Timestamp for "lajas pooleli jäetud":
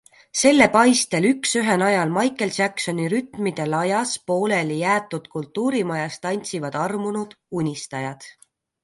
3.73-5.29